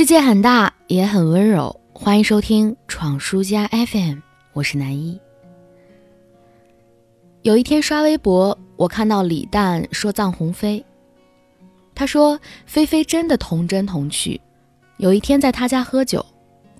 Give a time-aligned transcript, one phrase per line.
[0.00, 1.78] 世界很大，也很温柔。
[1.92, 4.14] 欢迎收听《闯书家 FM》，
[4.54, 5.20] 我是南一。
[7.42, 10.82] 有一天刷微博，我看到李诞说藏鸿飞，
[11.94, 14.40] 他说菲菲真的童真童趣。
[14.96, 16.24] 有一天在他家喝酒，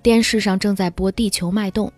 [0.03, 1.89] 电视上正在播《地球脉动》，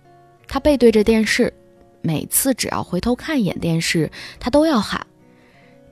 [0.48, 1.54] 他背对着电视，
[2.00, 4.10] 每次只要回头看一眼电视，
[4.40, 5.06] 他都要喊：“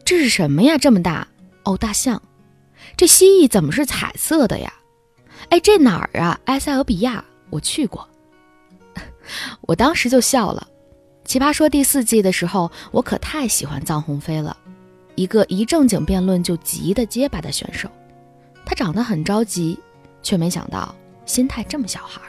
[0.05, 0.77] 这是什么呀？
[0.77, 1.29] 这么大
[1.63, 2.21] 哦，大象！
[2.97, 4.73] 这蜥蜴怎么是彩色的呀？”
[5.51, 6.39] 哎，这哪儿啊？
[6.47, 8.09] 埃塞俄比亚，我去过。
[9.63, 10.67] 我当时就笑了。
[11.25, 14.57] 奇葩说第四季的时候，我可太喜欢臧鸿飞了，
[15.17, 17.89] 一个一正经辩论就急的结巴的选手。
[18.65, 19.79] 他长得很着急，
[20.23, 20.95] 却没想到
[21.27, 22.21] 心态这么小孩。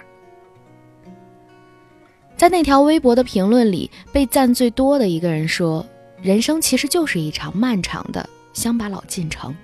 [2.36, 5.86] 在那条微博的评论里，被赞最多的一个人说
[6.24, 9.56] ：“人生其实就是一场漫长的乡巴佬进城。”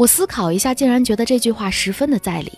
[0.00, 2.50] 我思考一下，竟然觉得这句话十分的在理。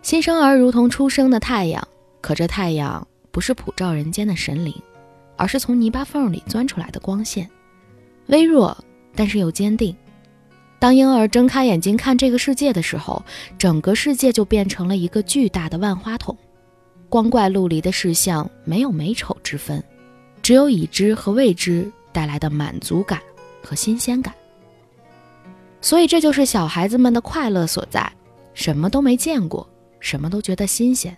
[0.00, 1.88] 新生儿如同初生的太阳，
[2.20, 4.72] 可这太阳不是普照人间的神灵，
[5.34, 7.50] 而是从泥巴缝里钻出来的光线，
[8.28, 8.78] 微弱
[9.16, 9.92] 但是又坚定。
[10.78, 13.20] 当婴儿睁开眼睛看这个世界的时候，
[13.58, 16.38] 整个世界就变成了一个巨大的万花筒，
[17.08, 19.82] 光怪陆离的事项没有美丑之分，
[20.42, 23.18] 只有已知和未知带来的满足感
[23.64, 24.32] 和新鲜感。
[25.84, 28.10] 所以，这就是小孩子们的快乐所在，
[28.54, 29.68] 什么都没见过，
[30.00, 31.14] 什么都觉得新鲜，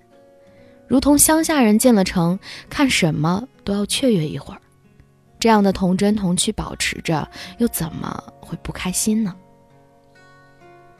[0.88, 2.36] 如同乡下人进了城，
[2.68, 4.60] 看什么都要雀跃一会儿。
[5.38, 9.32] 这样的童真童趣保持着，又怎么会不开心呢？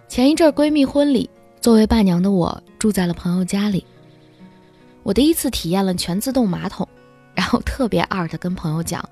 [0.06, 1.28] 前一阵闺蜜婚礼，
[1.60, 3.84] 作为伴娘的我住在了朋友家里，
[5.02, 6.88] 我第一次体验了全自动马桶，
[7.34, 9.04] 然后特别二的跟朋友讲，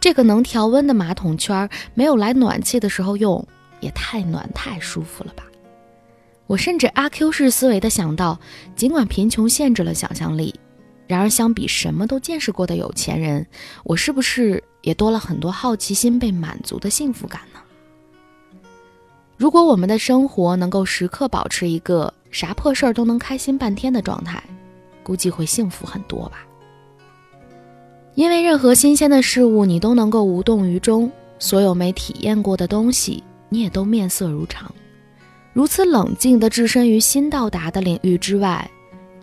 [0.00, 3.46] 这个能调温的马桶圈没有来暖气的时候用。
[3.80, 5.44] 也太暖太舒服了吧！
[6.46, 8.38] 我甚至阿 Q 式思维的想到，
[8.74, 10.54] 尽管贫穷限制了想象力，
[11.06, 13.46] 然而相比什么都见识过的有钱人，
[13.84, 17.60] 我是不是也多了很多好奇心被满足的幸福感呢？
[19.36, 24.42] 如果我们的生活能够时刻保持一个啥破事儿都能开心半天的状态，
[25.02, 26.44] 估计会幸福很多吧。
[28.14, 33.22] 因为任何新鲜的事物你都能够无动于衷，所有没体验过的东西。
[33.48, 34.72] 你也都面色如常，
[35.52, 38.70] 如此冷静地置身于新到达的领域之外，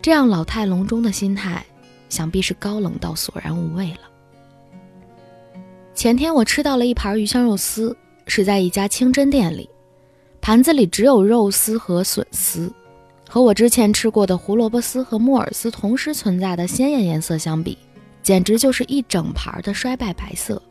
[0.02, 1.66] 这样老态龙钟的心态，
[2.10, 4.00] 想必是高冷到索然无味了。
[5.94, 7.96] 前天我吃到了一盘鱼香肉丝，
[8.28, 9.70] 是在一家清真店里，
[10.42, 12.72] 盘子里只有肉丝和笋丝，
[13.30, 17.78] 和我之前吃过的胡萝卜丝和木耳丝同时存在的鲜艳颜色相比，
[18.22, 20.62] 简直就是一整盘的衰败白色。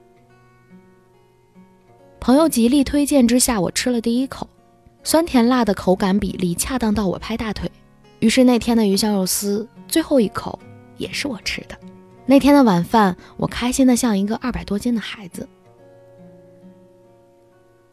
[2.25, 4.49] 朋友极力推荐之下，我吃了第一口，
[5.03, 7.71] 酸甜辣的口感比例恰当到我拍大腿。
[8.21, 10.59] 于是那天的鱼香肉丝最后一口
[10.97, 11.77] 也是我吃的。
[12.25, 15.47] 那天的晚饭，我开心的像一个二百多斤的孩子。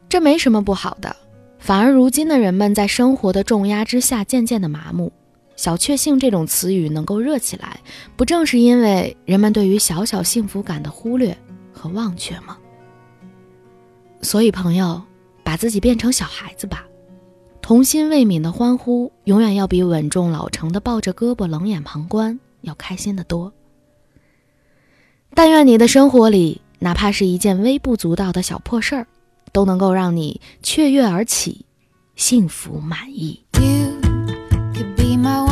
[0.08, 1.14] 这没什么不好的，
[1.59, 5.12] 反而如今的人们在生活的重压之下渐渐的麻木。
[5.58, 7.81] 小确幸这种词语能够热起来，
[8.16, 11.38] 不正是因为人们对于小小幸福感的忽略
[11.74, 12.58] 和忘却吗？
[14.22, 15.02] 所以，朋友，
[15.44, 16.86] 把自己变成小孩子吧，
[17.62, 23.52] 童心未泯的欢呼，永远要比稳重老成的抱着胳膊冷眼旁观要开心的多。
[25.34, 29.08] 但愿你的生活里，哪怕是一件微不足道的小破事儿，
[29.52, 31.66] 都能够让你雀跃而起，
[32.16, 33.44] 幸福满意。
[33.53, 34.00] you
[34.74, 35.50] could be my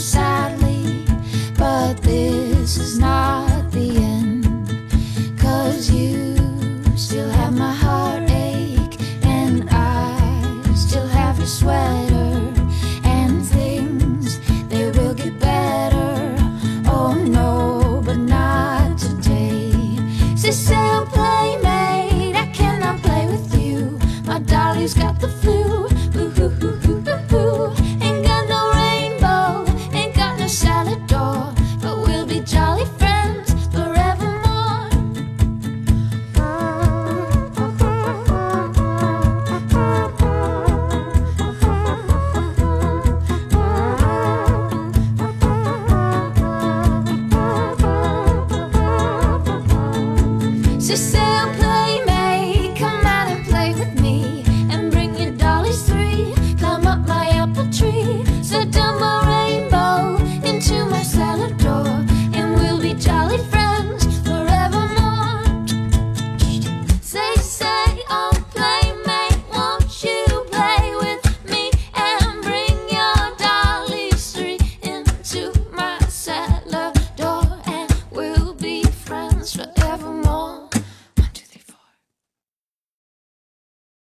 [0.00, 0.29] los
[50.90, 51.29] to say